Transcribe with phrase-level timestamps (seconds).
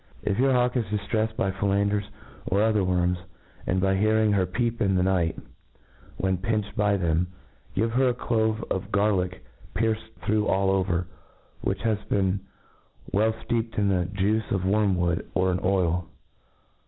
[0.23, 2.05] If your hawk is diftreffed by fellanders
[2.47, 3.19] or other worms,
[3.67, 5.45] and by hearing her peep in the night time,
[6.17, 7.27] when pinched by them,
[7.75, 9.45] give her a clove of gar lick
[9.75, 11.05] pierced through all over,
[11.61, 12.39] which has been
[13.13, 16.09] well fteepedin thejuice of worm wood or in oil.